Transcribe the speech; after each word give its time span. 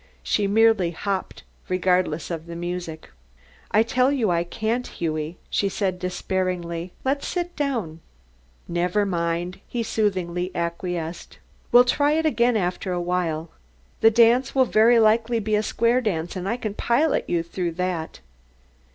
She 0.23 0.47
merely 0.47 0.89
hopped, 0.89 1.43
regardless 1.69 2.31
of 2.31 2.47
the 2.47 2.55
music. 2.55 3.11
"I 3.69 3.83
tell 3.83 4.11
you 4.11 4.31
I 4.31 4.43
can't, 4.43 4.87
Hughie," 4.87 5.37
she 5.51 5.69
said, 5.69 5.99
despairingly. 5.99 6.91
"Let's 7.05 7.27
sit 7.27 7.55
down." 7.55 7.99
"Never 8.67 9.05
mind," 9.05 9.59
soothingly 9.83 10.47
as 10.47 10.53
he 10.53 10.55
acquiesced, 10.57 11.37
"we'll 11.71 11.85
try 11.85 12.13
it 12.13 12.25
again 12.25 12.57
after 12.57 12.91
a 12.91 12.99
while. 12.99 13.51
The 13.99 14.09
next 14.09 14.55
will 14.55 14.65
very 14.65 14.97
likely 14.97 15.37
be 15.39 15.53
a 15.53 15.61
square 15.61 16.01
dance 16.01 16.35
and 16.35 16.49
I 16.49 16.57
can 16.57 16.73
pilot 16.73 17.25
you 17.27 17.43
through 17.43 17.73
that." 17.73 18.21